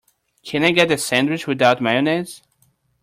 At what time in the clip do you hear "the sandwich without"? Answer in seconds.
0.87-1.79